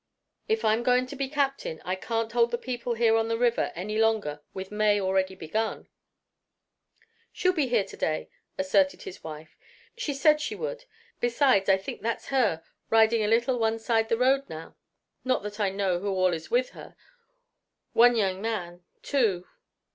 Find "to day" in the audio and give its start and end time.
7.83-8.29